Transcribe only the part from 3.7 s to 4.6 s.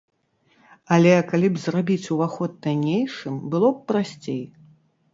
б прасцей.